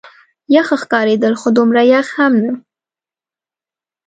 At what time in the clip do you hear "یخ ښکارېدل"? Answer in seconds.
0.55-1.33